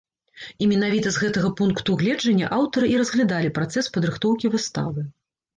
[0.65, 4.99] І менавіта з гэтага пункту гледжання аўтары і разглядалі працэс падрыхтоўкі выставы.